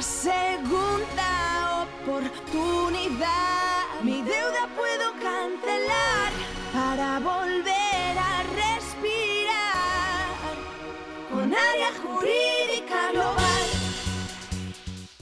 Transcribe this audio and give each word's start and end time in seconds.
una 0.00 0.08
segunda 0.08 1.86
oportunidad. 2.02 4.00
Mi 4.02 4.22
deuda 4.22 4.66
puedo 4.74 5.12
cancelar 5.20 6.32
para 6.72 7.18
volver 7.18 8.18
a 8.18 8.42
respirar 8.44 9.44
con 11.30 11.52
área 11.52 11.92
jurídica 12.02 13.12
global. 13.12 13.62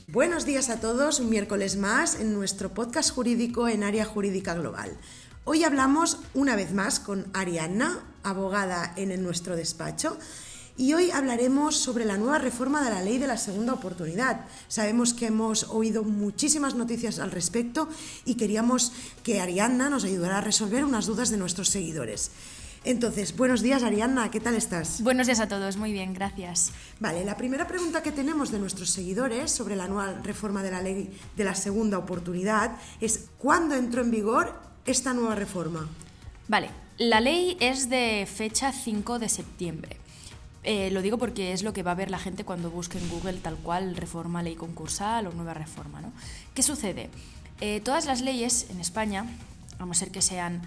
Buenos 0.06 0.45
días 0.45 0.70
a 0.70 0.79
todos, 0.79 1.18
un 1.18 1.29
miércoles 1.29 1.76
más 1.76 2.20
en 2.20 2.32
nuestro 2.32 2.72
podcast 2.72 3.12
jurídico 3.12 3.66
en 3.66 3.82
área 3.82 4.04
jurídica 4.04 4.54
global. 4.54 4.96
Hoy 5.42 5.64
hablamos 5.64 6.18
una 6.34 6.54
vez 6.54 6.72
más 6.72 7.00
con 7.00 7.26
Arianna, 7.34 8.04
abogada 8.22 8.92
en 8.96 9.20
nuestro 9.24 9.56
despacho, 9.56 10.16
y 10.79 10.95
hoy 10.95 11.10
hablaremos 11.10 11.76
sobre 11.76 12.04
la 12.04 12.16
nueva 12.16 12.38
reforma 12.38 12.82
de 12.82 12.90
la 12.90 13.02
ley 13.02 13.18
de 13.18 13.27
la 13.27 13.36
segunda 13.36 13.74
oportunidad. 13.74 14.46
Sabemos 14.68 15.12
que 15.12 15.27
hemos 15.27 15.64
oído 15.64 16.04
muchísimas 16.04 16.77
noticias 16.77 17.18
al 17.18 17.32
respecto 17.32 17.88
y 18.24 18.37
queríamos 18.37 18.92
que 19.24 19.41
Arianna 19.41 19.91
nos 19.91 20.04
ayudara 20.04 20.38
a 20.38 20.41
resolver 20.41 20.84
unas 20.84 21.06
dudas 21.06 21.30
de 21.30 21.37
nuestros 21.37 21.68
seguidores. 21.68 22.30
Entonces, 22.84 23.37
buenos 23.37 23.60
días 23.60 23.82
Arianna, 23.82 24.30
¿qué 24.30 24.38
tal 24.38 24.54
estás? 24.54 25.02
Buenos 25.02 25.27
días 25.27 25.41
a 25.41 25.48
todos, 25.48 25.77
muy 25.77 25.92
bien, 25.92 26.14
gracias. 26.14 26.70
Vale, 27.01 27.24
la 27.24 27.37
primera 27.37 27.66
pregunta 27.66 28.04
que 28.04 28.12
tenemos 28.12 28.52
de 28.52 28.60
nuestros 28.60 28.90
seguidores 28.90 29.51
sobre 29.51 29.74
la 29.74 29.88
nueva 29.88 30.12
reforma 30.23 30.62
de 30.62 30.70
la 30.70 30.80
ley 30.80 31.10
de 31.37 31.45
la 31.45 31.56
segunda 31.56 31.98
oportunidad 31.98 32.76
es 33.01 33.30
¿cuándo 33.38 33.74
entró 33.74 34.02
en 34.02 34.12
vigor 34.12 34.54
esta 34.87 35.12
nueva 35.12 35.34
reforma? 35.34 35.88
Vale, 36.46 36.70
la 36.98 37.20
ley 37.20 37.56
es 37.59 37.90
de 37.90 38.29
fecha 38.32 38.73
5 38.73 39.18
de 39.18 39.29
septiembre. 39.29 39.96
Eh, 40.70 40.90
lo 40.90 41.00
digo 41.00 41.16
porque 41.16 41.54
es 41.54 41.62
lo 41.62 41.72
que 41.72 41.82
va 41.82 41.92
a 41.92 41.95
ver 41.95 42.10
la 42.10 42.18
gente 42.18 42.45
cuando 42.45 42.70
busque 42.70 42.98
en 42.98 43.09
Google 43.09 43.38
tal 43.38 43.56
cual 43.56 43.96
reforma 43.96 44.42
ley 44.42 44.54
concursal 44.54 45.26
o 45.26 45.32
nueva 45.32 45.54
reforma. 45.54 46.02
¿no? 46.02 46.12
¿Qué 46.52 46.62
sucede? 46.62 47.09
Eh, 47.62 47.80
todas 47.80 48.04
las 48.04 48.20
leyes 48.20 48.66
en 48.68 48.78
España, 48.78 49.24
a 49.78 49.95
ser 49.95 50.10
que 50.10 50.20
sean 50.20 50.60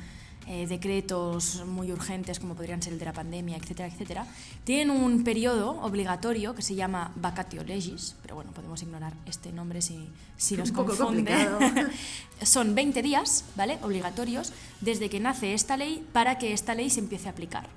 eh, 0.48 0.66
decretos 0.66 1.64
muy 1.68 1.92
urgentes 1.92 2.40
como 2.40 2.56
podrían 2.56 2.82
ser 2.82 2.94
el 2.94 3.00
de 3.00 3.06
la 3.06 3.14
pandemia, 3.14 3.58
etcétera, 3.58 3.90
etcétera, 3.90 4.26
tienen 4.64 4.90
un 4.90 5.24
periodo 5.24 5.80
obligatorio 5.84 6.56
que 6.56 6.64
se 6.64 6.74
llama 6.74 7.12
vacatio 7.16 7.64
legis, 7.64 8.16
pero 8.24 8.34
bueno, 8.34 8.50
podemos 8.54 8.82
ignorar 8.82 9.14
este 9.28 9.52
nombre 9.52 9.84
si, 9.84 10.10
si 10.36 10.58
nos 10.58 10.72
confunde. 10.72 11.48
Son 12.42 12.74
20 12.74 13.04
días, 13.04 13.46
¿vale? 13.56 13.78
Obligatorios 13.84 14.52
desde 14.82 15.12
que 15.12 15.20
nace 15.20 15.54
esta 15.54 15.78
ley 15.78 16.04
para 16.12 16.40
que 16.40 16.54
esta 16.54 16.74
ley 16.74 16.90
se 16.90 17.02
empiece 17.02 17.28
a 17.28 17.34
aplicar. 17.34 17.70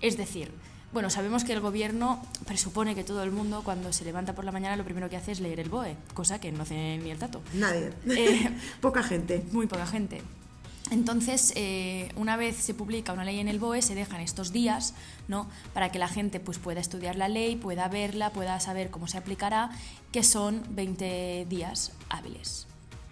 Es 0.00 0.16
decir, 0.16 0.50
bueno, 0.92 1.10
sabemos 1.10 1.44
que 1.44 1.52
el 1.52 1.60
gobierno 1.60 2.22
presupone 2.46 2.94
que 2.94 3.04
todo 3.04 3.22
el 3.22 3.30
mundo 3.30 3.62
cuando 3.64 3.92
se 3.92 4.04
levanta 4.04 4.34
por 4.34 4.44
la 4.44 4.52
mañana 4.52 4.76
lo 4.76 4.84
primero 4.84 5.08
que 5.08 5.16
hace 5.16 5.32
es 5.32 5.40
leer 5.40 5.60
el 5.60 5.68
BOE, 5.68 5.96
cosa 6.14 6.40
que 6.40 6.50
no 6.50 6.62
hace 6.62 6.98
ni 6.98 7.10
el 7.10 7.18
tato. 7.18 7.40
Nadie. 7.54 7.92
Eh, 8.06 8.50
Poca 8.80 9.02
gente. 9.02 9.44
Muy 9.52 9.66
poca 9.66 9.86
gente. 9.86 10.22
Entonces, 10.90 11.52
eh, 11.54 12.08
una 12.16 12.36
vez 12.36 12.56
se 12.56 12.74
publica 12.74 13.12
una 13.12 13.24
ley 13.24 13.38
en 13.38 13.46
el 13.46 13.60
BOE, 13.60 13.80
se 13.80 13.94
dejan 13.94 14.20
estos 14.20 14.50
días 14.52 14.94
¿no? 15.28 15.48
para 15.72 15.92
que 15.92 16.00
la 16.00 16.08
gente 16.08 16.40
pues, 16.40 16.58
pueda 16.58 16.80
estudiar 16.80 17.14
la 17.14 17.28
ley, 17.28 17.54
pueda 17.54 17.86
verla, 17.86 18.30
pueda 18.30 18.58
saber 18.58 18.90
cómo 18.90 19.06
se 19.06 19.18
aplicará, 19.18 19.70
que 20.10 20.24
son 20.24 20.64
20 20.70 21.46
días 21.48 21.92
hábiles. 22.08 22.66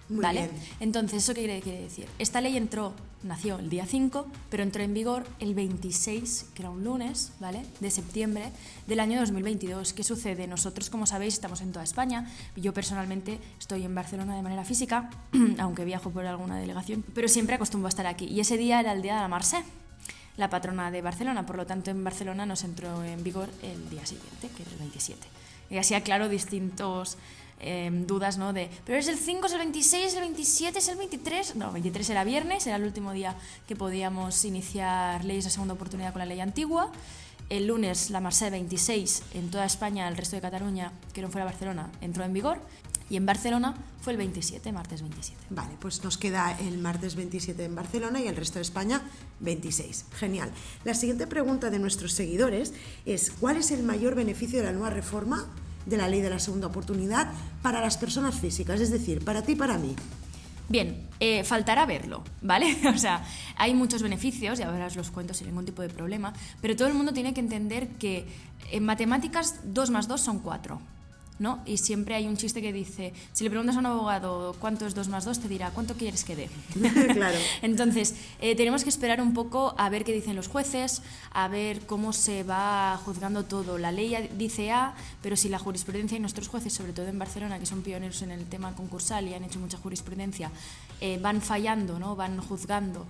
Muy 0.08 0.22
¿Vale? 0.22 0.48
bien. 0.48 0.62
Entonces, 0.80 1.22
¿eso 1.22 1.34
qué 1.34 1.60
quiere, 1.62 1.82
decir? 1.82 2.06
Esta 2.18 2.40
ley 2.40 2.56
entró, 2.56 2.94
nació 3.22 3.58
el 3.58 3.68
día 3.68 3.84
5, 3.84 4.26
pero 4.50 4.62
entró 4.62 4.82
en 4.82 4.94
vigor 4.94 5.26
el 5.38 5.54
26, 5.54 6.46
que 6.54 6.62
era 6.62 6.70
un 6.70 6.82
lunes, 6.82 7.32
¿vale? 7.40 7.64
De 7.80 7.90
septiembre 7.90 8.50
del 8.86 9.00
año 9.00 9.20
2022. 9.20 9.92
¿Qué 9.92 10.04
sucede? 10.04 10.46
Nosotros, 10.46 10.88
como 10.88 11.06
sabéis, 11.06 11.34
estamos 11.34 11.60
en 11.60 11.72
toda 11.72 11.84
España. 11.84 12.30
Yo 12.56 12.72
personalmente 12.72 13.38
estoy 13.58 13.84
en 13.84 13.94
Barcelona 13.94 14.34
de 14.34 14.42
manera 14.42 14.64
física, 14.64 15.10
aunque 15.58 15.84
viajo 15.84 16.10
por 16.10 16.24
alguna 16.24 16.58
delegación, 16.58 17.04
pero 17.14 17.28
siempre 17.28 17.56
acostumbro 17.56 17.86
a 17.86 17.90
estar 17.90 18.06
aquí. 18.06 18.24
Y 18.24 18.40
ese 18.40 18.56
día 18.56 18.80
era 18.80 18.92
el 18.92 19.02
día 19.02 19.16
de 19.16 19.20
la 19.20 19.28
Marse, 19.28 19.62
la 20.38 20.48
patrona 20.48 20.90
de 20.90 21.02
Barcelona. 21.02 21.44
Por 21.44 21.56
lo 21.56 21.66
tanto, 21.66 21.90
en 21.90 22.02
Barcelona 22.02 22.46
nos 22.46 22.64
entró 22.64 23.04
en 23.04 23.22
vigor 23.22 23.50
el 23.62 23.90
día 23.90 24.06
siguiente, 24.06 24.48
que 24.56 24.62
era 24.62 24.72
el 24.72 24.78
27. 24.78 25.26
Y 25.70 25.76
así 25.76 25.94
aclaro 25.94 26.30
distintos 26.30 27.18
eh, 27.60 27.90
dudas, 28.06 28.38
¿no? 28.38 28.52
De, 28.52 28.70
pero 28.84 28.98
es 28.98 29.08
el 29.08 29.16
5, 29.16 29.46
es 29.46 29.52
el 29.52 29.58
26, 29.58 30.06
es 30.06 30.14
el 30.14 30.20
27, 30.20 30.78
es 30.78 30.88
el 30.88 30.96
23. 30.96 31.56
No, 31.56 31.72
23 31.72 32.10
era 32.10 32.24
viernes, 32.24 32.66
era 32.66 32.76
el 32.76 32.84
último 32.84 33.12
día 33.12 33.36
que 33.66 33.76
podíamos 33.76 34.44
iniciar 34.44 35.24
leyes 35.24 35.44
de 35.44 35.50
segunda 35.50 35.74
oportunidad 35.74 36.12
con 36.12 36.20
la 36.20 36.26
ley 36.26 36.40
antigua. 36.40 36.90
El 37.48 37.66
lunes 37.66 38.10
la 38.10 38.20
Marse 38.20 38.50
26 38.50 39.22
en 39.34 39.50
toda 39.50 39.64
España, 39.64 40.06
el 40.06 40.16
resto 40.16 40.36
de 40.36 40.42
Cataluña, 40.42 40.92
que 41.14 41.22
no 41.22 41.30
fuera 41.30 41.46
Barcelona, 41.46 41.90
entró 42.00 42.24
en 42.24 42.32
vigor. 42.32 42.60
Y 43.10 43.16
en 43.16 43.24
Barcelona 43.24 43.74
fue 44.02 44.12
el 44.12 44.18
27, 44.18 44.70
martes 44.70 45.00
27. 45.00 45.46
Vale, 45.48 45.74
pues 45.80 46.04
nos 46.04 46.18
queda 46.18 46.54
el 46.60 46.76
martes 46.76 47.14
27 47.14 47.64
en 47.64 47.74
Barcelona 47.74 48.20
y 48.20 48.28
el 48.28 48.36
resto 48.36 48.58
de 48.58 48.62
España 48.62 49.00
26. 49.40 50.04
Genial. 50.12 50.50
La 50.84 50.92
siguiente 50.92 51.26
pregunta 51.26 51.70
de 51.70 51.78
nuestros 51.78 52.12
seguidores 52.12 52.74
es 53.06 53.30
¿cuál 53.30 53.56
es 53.56 53.70
el 53.70 53.82
mayor 53.82 54.14
beneficio 54.14 54.58
de 54.58 54.66
la 54.66 54.72
nueva 54.72 54.90
reforma 54.90 55.46
de 55.88 55.96
la 55.96 56.08
ley 56.08 56.20
de 56.20 56.30
la 56.30 56.38
segunda 56.38 56.66
oportunidad 56.66 57.32
para 57.62 57.80
las 57.80 57.96
personas 57.96 58.34
físicas? 58.34 58.80
Es 58.80 58.90
decir, 58.90 59.24
para 59.24 59.42
ti 59.42 59.52
y 59.52 59.56
para 59.56 59.78
mí. 59.78 59.94
Bien, 60.68 61.06
eh, 61.18 61.44
faltará 61.44 61.86
verlo, 61.86 62.22
¿vale? 62.42 62.76
O 62.94 62.98
sea, 62.98 63.24
hay 63.56 63.74
muchos 63.74 64.02
beneficios, 64.02 64.60
y 64.60 64.62
ahora 64.62 64.86
os 64.86 64.96
los 64.96 65.10
cuento 65.10 65.32
sin 65.32 65.46
ningún 65.46 65.64
tipo 65.64 65.80
de 65.82 65.88
problema, 65.88 66.32
pero 66.60 66.76
todo 66.76 66.88
el 66.88 66.94
mundo 66.94 67.12
tiene 67.12 67.32
que 67.32 67.40
entender 67.40 67.88
que 67.98 68.26
en 68.70 68.84
matemáticas 68.84 69.60
2 69.64 69.90
más 69.90 70.08
2 70.08 70.20
son 70.20 70.40
4, 70.40 70.78
¿no? 71.38 71.60
Y 71.66 71.78
siempre 71.78 72.14
hay 72.14 72.26
un 72.26 72.36
chiste 72.36 72.60
que 72.60 72.72
dice, 72.72 73.12
si 73.32 73.44
le 73.44 73.50
preguntas 73.50 73.76
a 73.76 73.78
un 73.78 73.86
abogado 73.86 74.56
cuánto 74.60 74.86
es 74.86 74.94
2 74.94 75.08
más 75.08 75.24
2, 75.24 75.38
te 75.40 75.48
dirá, 75.48 75.70
¿cuánto 75.70 75.94
quieres 75.94 76.24
que 76.24 76.36
dé? 76.36 76.50
Claro. 77.18 77.38
Entonces, 77.62 78.14
eh, 78.40 78.54
tenemos 78.56 78.82
que 78.82 78.88
esperar 78.88 79.20
un 79.20 79.34
poco 79.34 79.74
a 79.78 79.88
ver 79.88 80.04
qué 80.04 80.12
dicen 80.12 80.36
los 80.36 80.48
jueces, 80.48 81.02
a 81.32 81.48
ver 81.48 81.86
cómo 81.86 82.12
se 82.12 82.42
va 82.42 83.00
juzgando 83.04 83.44
todo. 83.44 83.78
La 83.78 83.92
ley 83.92 84.30
dice 84.36 84.70
A, 84.70 84.94
pero 85.22 85.36
si 85.36 85.48
la 85.48 85.58
jurisprudencia 85.58 86.16
y 86.16 86.20
nuestros 86.20 86.48
jueces, 86.48 86.72
sobre 86.72 86.92
todo 86.92 87.06
en 87.06 87.18
Barcelona, 87.18 87.58
que 87.58 87.66
son 87.66 87.82
pioneros 87.82 88.22
en 88.22 88.30
el 88.30 88.46
tema 88.46 88.74
concursal 88.74 89.28
y 89.28 89.34
han 89.34 89.44
hecho 89.44 89.58
mucha 89.58 89.78
jurisprudencia, 89.78 90.50
eh, 91.00 91.18
van 91.20 91.40
fallando, 91.40 91.98
¿no? 91.98 92.16
van 92.16 92.40
juzgando 92.40 93.06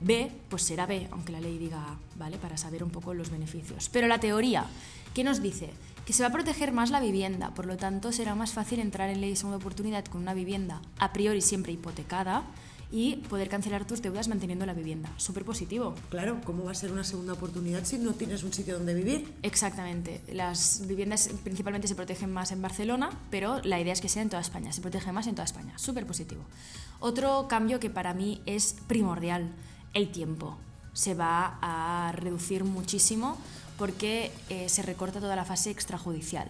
B, 0.00 0.30
pues 0.48 0.62
será 0.62 0.86
B, 0.86 1.08
aunque 1.12 1.32
la 1.32 1.40
ley 1.40 1.58
diga 1.58 1.78
A, 1.78 1.96
¿vale? 2.16 2.36
Para 2.38 2.56
saber 2.56 2.82
un 2.82 2.90
poco 2.90 3.14
los 3.14 3.30
beneficios. 3.30 3.88
Pero 3.88 4.08
la 4.08 4.18
teoría, 4.18 4.66
¿qué 5.14 5.22
nos 5.22 5.40
dice? 5.40 5.70
Que 6.12 6.16
se 6.16 6.24
va 6.24 6.28
a 6.28 6.32
proteger 6.32 6.72
más 6.72 6.90
la 6.90 7.00
vivienda, 7.00 7.54
por 7.54 7.64
lo 7.64 7.78
tanto 7.78 8.12
será 8.12 8.34
más 8.34 8.52
fácil 8.52 8.80
entrar 8.80 9.08
en 9.08 9.22
ley 9.22 9.30
de 9.30 9.36
segunda 9.36 9.56
oportunidad 9.56 10.04
con 10.04 10.20
una 10.20 10.34
vivienda 10.34 10.82
a 10.98 11.10
priori 11.10 11.40
siempre 11.40 11.72
hipotecada 11.72 12.42
y 12.90 13.16
poder 13.30 13.48
cancelar 13.48 13.86
tus 13.86 14.02
deudas 14.02 14.28
manteniendo 14.28 14.66
la 14.66 14.74
vivienda. 14.74 15.08
Súper 15.16 15.46
positivo. 15.46 15.94
Claro, 16.10 16.42
¿cómo 16.44 16.64
va 16.64 16.72
a 16.72 16.74
ser 16.74 16.92
una 16.92 17.02
segunda 17.02 17.32
oportunidad 17.32 17.86
si 17.86 17.96
no 17.96 18.12
tienes 18.12 18.42
un 18.42 18.52
sitio 18.52 18.74
donde 18.74 18.92
vivir? 18.92 19.32
Exactamente. 19.40 20.20
Las 20.30 20.86
viviendas 20.86 21.30
principalmente 21.44 21.88
se 21.88 21.94
protegen 21.94 22.30
más 22.30 22.52
en 22.52 22.60
Barcelona, 22.60 23.08
pero 23.30 23.62
la 23.62 23.80
idea 23.80 23.94
es 23.94 24.02
que 24.02 24.10
sea 24.10 24.20
en 24.20 24.28
toda 24.28 24.42
España. 24.42 24.70
Se 24.70 24.82
protege 24.82 25.12
más 25.12 25.26
en 25.28 25.34
toda 25.34 25.46
España. 25.46 25.78
Súper 25.78 26.06
positivo. 26.06 26.42
Otro 27.00 27.48
cambio 27.48 27.80
que 27.80 27.88
para 27.88 28.12
mí 28.12 28.42
es 28.44 28.76
primordial, 28.86 29.50
el 29.94 30.12
tiempo. 30.12 30.58
Se 30.92 31.14
va 31.14 31.58
a 31.62 32.12
reducir 32.12 32.64
muchísimo 32.64 33.38
porque 33.82 34.30
eh, 34.48 34.68
se 34.68 34.80
recorta 34.82 35.18
toda 35.18 35.34
la 35.34 35.44
fase 35.44 35.68
extrajudicial. 35.68 36.46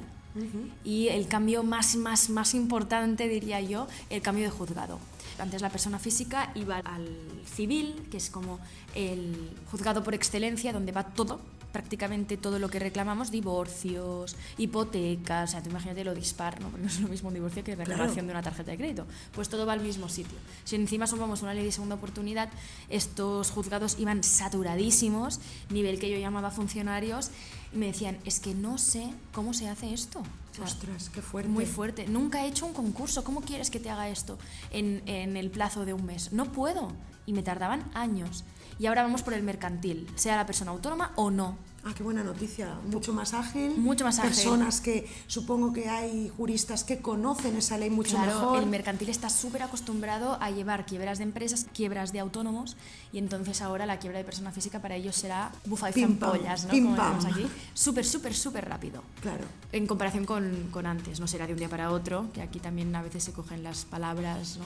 Y 0.84 1.08
el 1.08 1.28
cambio 1.28 1.62
más, 1.62 1.96
más, 1.96 2.28
más 2.28 2.52
importante, 2.52 3.26
diría 3.26 3.58
yo, 3.62 3.86
el 4.10 4.20
cambio 4.20 4.44
de 4.44 4.50
juzgado. 4.50 4.98
Antes 5.38 5.62
la 5.62 5.70
persona 5.70 5.98
física 5.98 6.52
iba 6.54 6.76
al 6.84 7.08
civil, 7.46 8.06
que 8.10 8.18
es 8.18 8.28
como 8.28 8.60
el 8.94 9.50
juzgado 9.70 10.04
por 10.04 10.12
excelencia, 10.12 10.74
donde 10.74 10.92
va 10.92 11.04
todo, 11.04 11.40
prácticamente 11.72 12.36
todo 12.36 12.58
lo 12.58 12.68
que 12.68 12.78
reclamamos, 12.78 13.30
divorcios, 13.30 14.36
hipotecas, 14.58 15.50
o 15.50 15.52
sea, 15.52 15.62
tú 15.62 15.70
imagínate 15.70 16.04
lo 16.04 16.14
dispar, 16.14 16.60
¿no? 16.60 16.68
Porque 16.68 16.82
no 16.82 16.88
es 16.88 17.00
lo 17.00 17.08
mismo 17.08 17.28
un 17.28 17.34
divorcio 17.34 17.64
que 17.64 17.74
reclamación 17.74 18.26
de 18.26 18.32
una 18.32 18.42
tarjeta 18.42 18.70
de 18.70 18.76
crédito. 18.76 19.06
Pues 19.32 19.48
todo 19.48 19.66
va 19.66 19.72
al 19.72 19.80
mismo 19.80 20.08
sitio. 20.08 20.38
Si 20.64 20.76
encima 20.76 21.06
sumamos 21.06 21.42
una 21.42 21.54
ley 21.54 21.64
de 21.64 21.72
segunda 21.72 21.96
oportunidad, 21.96 22.50
estos 22.88 23.50
juzgados 23.50 23.98
iban 23.98 24.22
saturadísimos, 24.22 25.40
nivel 25.70 25.98
que 25.98 26.10
yo 26.10 26.18
llamaba 26.18 26.50
funcionarios, 26.50 27.30
y 27.72 27.78
me 27.78 27.86
decían, 27.86 28.18
es 28.24 28.38
que 28.38 28.54
no 28.54 28.76
sé 28.76 29.08
cómo 29.32 29.54
se 29.54 29.68
hace 29.68 29.94
esto. 29.94 30.22
Ostras, 30.62 31.08
qué 31.08 31.22
fuerte. 31.22 31.50
muy 31.50 31.64
fuerte. 31.64 32.06
Nunca 32.06 32.44
he 32.44 32.48
hecho 32.48 32.66
un 32.66 32.74
concurso. 32.74 33.24
¿Cómo 33.24 33.40
quieres 33.40 33.70
que 33.70 33.80
te 33.80 33.88
haga 33.88 34.10
esto 34.10 34.38
en, 34.70 35.02
en 35.06 35.38
el 35.38 35.50
plazo 35.50 35.86
de 35.86 35.94
un 35.94 36.04
mes? 36.04 36.32
No 36.32 36.52
puedo. 36.52 36.92
Y 37.24 37.32
me 37.32 37.42
tardaban 37.42 37.90
años. 37.94 38.44
Y 38.78 38.86
ahora 38.86 39.02
vamos 39.02 39.22
por 39.22 39.34
el 39.34 39.42
mercantil, 39.42 40.08
sea 40.16 40.36
la 40.36 40.46
persona 40.46 40.70
autónoma 40.70 41.12
o 41.16 41.30
no. 41.30 41.56
Ah, 41.84 41.92
qué 41.96 42.04
buena 42.04 42.22
noticia. 42.22 42.76
Mucho 42.88 43.12
más 43.12 43.34
ágil. 43.34 43.76
Mucho 43.76 44.04
más 44.04 44.20
ágil. 44.20 44.30
Personas 44.30 44.80
que 44.80 45.08
supongo 45.26 45.72
que 45.72 45.88
hay 45.88 46.30
juristas 46.36 46.84
que 46.84 46.98
conocen 47.00 47.56
esa 47.56 47.76
ley 47.76 47.90
mucho 47.90 48.10
Claro, 48.16 48.26
mejor. 48.38 48.58
el 48.62 48.66
mercantil 48.68 49.08
está 49.08 49.28
súper 49.28 49.64
acostumbrado 49.64 50.38
a 50.40 50.50
llevar 50.52 50.86
quiebras 50.86 51.18
de 51.18 51.24
empresas, 51.24 51.66
quiebras 51.74 52.12
de 52.12 52.20
autónomos, 52.20 52.76
y 53.12 53.18
entonces 53.18 53.60
ahora 53.62 53.84
la 53.84 53.98
quiebra 53.98 54.18
de 54.18 54.24
persona 54.24 54.52
física 54.52 54.80
para 54.80 54.94
ellos 54.94 55.16
será 55.16 55.50
bufa 55.64 55.90
y 55.90 55.92
zampollas, 55.94 56.66
¿no? 56.66 56.70
pim, 56.70 56.84
Como 56.84 56.96
pam. 56.96 57.26
aquí. 57.26 57.46
Súper, 57.74 58.04
súper, 58.04 58.32
súper 58.34 58.68
rápido. 58.68 59.02
Claro. 59.20 59.44
En 59.72 59.88
comparación 59.88 60.24
con, 60.24 60.68
con 60.70 60.86
antes, 60.86 61.18
no 61.18 61.26
será 61.26 61.48
de 61.48 61.52
un 61.54 61.58
día 61.58 61.68
para 61.68 61.90
otro, 61.90 62.26
que 62.32 62.42
aquí 62.42 62.60
también 62.60 62.94
a 62.94 63.02
veces 63.02 63.24
se 63.24 63.32
cogen 63.32 63.64
las 63.64 63.84
palabras 63.86 64.56
¿no? 64.58 64.64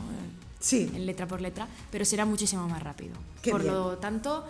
Sí. 0.61 0.91
en 0.95 1.07
letra 1.07 1.27
por 1.27 1.41
letra, 1.41 1.67
pero 1.91 2.05
será 2.05 2.27
muchísimo 2.27 2.69
más 2.69 2.83
rápido. 2.83 3.15
Qué 3.41 3.53
por 3.53 3.62
bien. 3.62 3.73
lo 3.73 3.97
tanto, 3.97 4.45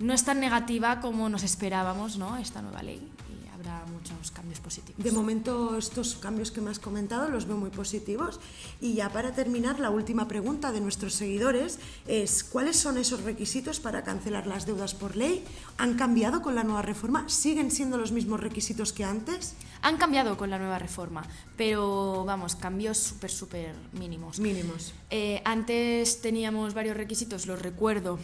no 0.00 0.14
es 0.14 0.24
tan 0.24 0.40
negativa 0.40 1.00
como 1.00 1.28
nos 1.28 1.42
esperábamos 1.42 2.16
¿no? 2.16 2.36
esta 2.38 2.62
nueva 2.62 2.82
ley 2.82 3.00
y 3.28 3.48
habrá 3.54 3.84
muchos 3.92 4.30
cambios 4.30 4.58
positivos. 4.58 5.04
De 5.04 5.12
momento 5.12 5.76
estos 5.76 6.14
cambios 6.14 6.50
que 6.50 6.62
me 6.62 6.70
has 6.70 6.78
comentado 6.78 7.28
los 7.28 7.46
veo 7.46 7.58
muy 7.58 7.70
positivos. 7.70 8.40
Y 8.80 8.94
ya 8.94 9.10
para 9.10 9.32
terminar, 9.32 9.78
la 9.78 9.90
última 9.90 10.26
pregunta 10.26 10.72
de 10.72 10.80
nuestros 10.80 11.14
seguidores 11.14 11.78
es 12.06 12.42
¿cuáles 12.42 12.76
son 12.76 12.96
esos 12.96 13.22
requisitos 13.22 13.78
para 13.78 14.02
cancelar 14.02 14.46
las 14.46 14.64
deudas 14.64 14.94
por 14.94 15.16
ley? 15.16 15.44
¿Han 15.76 15.94
cambiado 15.94 16.40
con 16.40 16.54
la 16.54 16.64
nueva 16.64 16.82
reforma? 16.82 17.28
¿Siguen 17.28 17.70
siendo 17.70 17.98
los 17.98 18.10
mismos 18.10 18.40
requisitos 18.40 18.94
que 18.94 19.04
antes? 19.04 19.54
Han 19.82 19.98
cambiado 19.98 20.38
con 20.38 20.48
la 20.48 20.58
nueva 20.58 20.78
reforma, 20.78 21.24
pero 21.56 22.24
vamos, 22.24 22.56
cambios 22.56 22.98
súper, 22.98 23.30
súper 23.30 23.74
mínimos. 23.92 24.38
Mínimos. 24.38 24.94
Eh, 25.10 25.42
antes 25.44 26.22
teníamos 26.22 26.74
varios 26.74 26.96
requisitos, 26.96 27.46
los 27.46 27.60
recuerdo, 27.60 28.18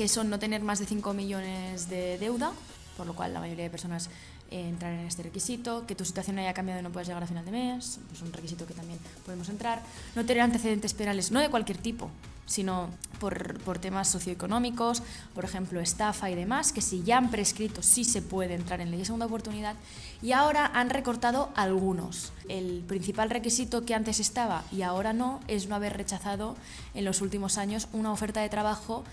que 0.00 0.08
son 0.08 0.30
no 0.30 0.38
tener 0.38 0.62
más 0.62 0.78
de 0.78 0.86
5 0.86 1.12
millones 1.12 1.90
de 1.90 2.16
deuda, 2.16 2.52
por 2.96 3.06
lo 3.06 3.14
cual 3.14 3.34
la 3.34 3.40
mayoría 3.40 3.64
de 3.64 3.70
personas 3.70 4.08
eh, 4.50 4.66
entran 4.66 4.94
en 4.94 5.06
este 5.06 5.22
requisito, 5.22 5.86
que 5.86 5.94
tu 5.94 6.06
situación 6.06 6.38
haya 6.38 6.54
cambiado 6.54 6.80
y 6.80 6.82
no 6.82 6.88
puedas 6.88 7.06
llegar 7.06 7.22
a 7.22 7.26
final 7.26 7.44
de 7.44 7.50
mes, 7.50 8.00
pues 8.08 8.22
un 8.22 8.32
requisito 8.32 8.64
que 8.64 8.72
también 8.72 8.98
podemos 9.26 9.50
entrar, 9.50 9.82
no 10.16 10.24
tener 10.24 10.40
antecedentes 10.42 10.94
penales, 10.94 11.30
no 11.32 11.38
de 11.38 11.50
cualquier 11.50 11.76
tipo, 11.76 12.08
sino 12.46 12.88
por, 13.18 13.60
por 13.60 13.78
temas 13.78 14.08
socioeconómicos, 14.08 15.02
por 15.34 15.44
ejemplo, 15.44 15.80
estafa 15.80 16.30
y 16.30 16.34
demás, 16.34 16.72
que 16.72 16.80
si 16.80 17.02
ya 17.02 17.18
han 17.18 17.30
prescrito 17.30 17.82
sí 17.82 18.04
se 18.04 18.22
puede 18.22 18.54
entrar 18.54 18.80
en 18.80 18.90
ley 18.90 19.00
de 19.00 19.04
segunda 19.04 19.26
oportunidad, 19.26 19.76
y 20.22 20.32
ahora 20.32 20.64
han 20.72 20.88
recortado 20.88 21.50
algunos. 21.56 22.32
El 22.48 22.82
principal 22.88 23.28
requisito 23.28 23.84
que 23.84 23.94
antes 23.94 24.18
estaba 24.18 24.64
y 24.72 24.80
ahora 24.80 25.12
no 25.12 25.40
es 25.46 25.68
no 25.68 25.74
haber 25.74 25.94
rechazado 25.94 26.56
en 26.94 27.04
los 27.04 27.20
últimos 27.20 27.58
años 27.58 27.86
una 27.92 28.10
oferta 28.10 28.40
de 28.40 28.48
trabajo 28.48 29.04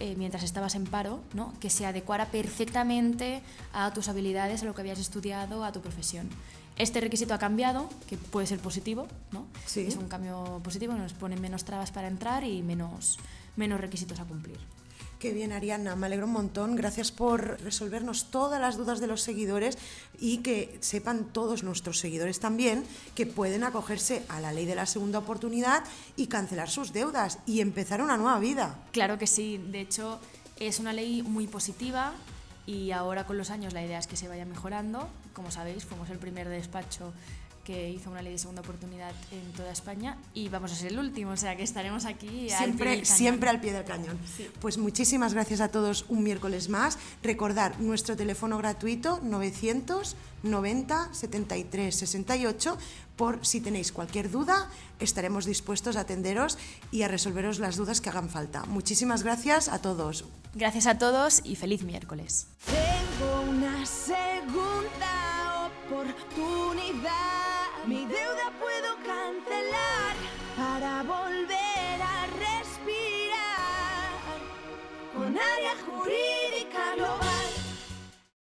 eh, 0.00 0.14
mientras 0.16 0.42
estabas 0.42 0.74
en 0.74 0.84
paro, 0.84 1.20
¿no? 1.34 1.52
que 1.60 1.70
se 1.70 1.86
adecuara 1.86 2.26
perfectamente 2.26 3.42
a 3.72 3.92
tus 3.92 4.08
habilidades, 4.08 4.62
a 4.62 4.66
lo 4.66 4.74
que 4.74 4.80
habías 4.80 4.98
estudiado, 4.98 5.64
a 5.64 5.72
tu 5.72 5.80
profesión. 5.80 6.28
Este 6.76 7.00
requisito 7.00 7.34
ha 7.34 7.38
cambiado, 7.38 7.88
que 8.08 8.16
puede 8.16 8.48
ser 8.48 8.58
positivo, 8.58 9.06
¿no? 9.30 9.46
Sí. 9.64 9.86
Es 9.86 9.96
un 9.96 10.08
cambio 10.08 10.60
positivo, 10.64 10.92
nos 10.94 11.12
ponen 11.12 11.40
menos 11.40 11.64
trabas 11.64 11.92
para 11.92 12.08
entrar 12.08 12.42
y 12.42 12.62
menos, 12.62 13.18
menos 13.54 13.80
requisitos 13.80 14.18
a 14.18 14.24
cumplir. 14.24 14.58
Qué 15.24 15.32
bien, 15.32 15.52
Ariana, 15.52 15.96
me 15.96 16.04
alegro 16.04 16.26
un 16.26 16.34
montón. 16.34 16.76
Gracias 16.76 17.10
por 17.10 17.58
resolvernos 17.62 18.26
todas 18.30 18.60
las 18.60 18.76
dudas 18.76 19.00
de 19.00 19.06
los 19.06 19.22
seguidores 19.22 19.78
y 20.20 20.42
que 20.42 20.76
sepan 20.82 21.32
todos 21.32 21.62
nuestros 21.62 21.98
seguidores 21.98 22.40
también 22.40 22.84
que 23.14 23.24
pueden 23.24 23.64
acogerse 23.64 24.22
a 24.28 24.42
la 24.42 24.52
ley 24.52 24.66
de 24.66 24.74
la 24.74 24.84
segunda 24.84 25.20
oportunidad 25.20 25.82
y 26.14 26.26
cancelar 26.26 26.68
sus 26.68 26.92
deudas 26.92 27.38
y 27.46 27.62
empezar 27.62 28.02
una 28.02 28.18
nueva 28.18 28.38
vida. 28.38 28.78
Claro 28.92 29.16
que 29.16 29.26
sí, 29.26 29.56
de 29.56 29.80
hecho 29.80 30.20
es 30.60 30.78
una 30.78 30.92
ley 30.92 31.22
muy 31.22 31.46
positiva 31.46 32.12
y 32.66 32.90
ahora 32.90 33.24
con 33.24 33.38
los 33.38 33.48
años 33.48 33.72
la 33.72 33.82
idea 33.82 33.98
es 33.98 34.06
que 34.06 34.18
se 34.18 34.28
vaya 34.28 34.44
mejorando. 34.44 35.08
Como 35.34 35.50
sabéis, 35.50 35.84
fuimos 35.84 36.08
el 36.10 36.18
primer 36.18 36.48
despacho 36.48 37.12
que 37.64 37.90
hizo 37.90 38.10
una 38.10 38.22
ley 38.22 38.32
de 38.32 38.38
segunda 38.38 38.60
oportunidad 38.60 39.12
en 39.32 39.52
toda 39.52 39.72
España 39.72 40.18
y 40.34 40.50
vamos 40.50 40.70
a 40.70 40.76
ser 40.76 40.92
el 40.92 40.98
último, 40.98 41.30
o 41.32 41.36
sea 41.36 41.56
que 41.56 41.62
estaremos 41.62 42.04
aquí 42.04 42.26
al 42.28 42.34
pie 42.34 42.56
Siempre, 42.58 42.90
del 42.90 43.02
cañón. 43.02 43.16
siempre 43.16 43.50
al 43.50 43.60
pie 43.60 43.72
del 43.72 43.84
cañón. 43.84 44.18
Sí. 44.36 44.50
Pues 44.60 44.76
muchísimas 44.76 45.32
gracias 45.32 45.60
a 45.60 45.68
todos 45.68 46.04
un 46.08 46.22
miércoles 46.22 46.68
más. 46.68 46.98
Recordar 47.22 47.80
nuestro 47.80 48.16
teléfono 48.16 48.58
gratuito 48.58 49.18
990 49.22 51.14
73 51.14 51.96
68 51.96 52.78
por 53.16 53.46
si 53.46 53.60
tenéis 53.60 53.92
cualquier 53.92 54.30
duda, 54.30 54.68
estaremos 54.98 55.44
dispuestos 55.46 55.96
a 55.96 56.00
atenderos 56.00 56.58
y 56.90 57.02
a 57.02 57.08
resolveros 57.08 57.60
las 57.60 57.76
dudas 57.76 58.00
que 58.00 58.10
hagan 58.10 58.28
falta. 58.28 58.64
Muchísimas 58.66 59.22
gracias 59.22 59.68
a 59.68 59.80
todos. 59.80 60.24
Gracias 60.54 60.86
a 60.86 60.98
todos 60.98 61.40
y 61.44 61.54
feliz 61.56 61.82
miércoles. 61.84 62.48
Tengo 62.66 63.50
una 63.50 63.86
segunda 63.86 64.83
oportunidad. 66.10 67.84
Mi 67.86 68.04
deuda 68.06 68.50
puedo 68.58 68.73